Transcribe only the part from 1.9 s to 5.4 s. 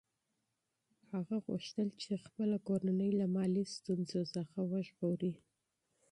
چې خپله کورنۍ له مالي ستونزو څخه وژغوري.